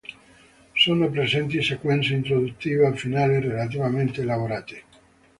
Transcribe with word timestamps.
Sono 0.73 1.11
presenti 1.11 1.61
sequenze 1.61 2.15
introduttiva 2.15 2.87
e 2.89 2.95
finale 2.97 3.39
relativamente 3.39 4.21
elaborate. 4.21 4.83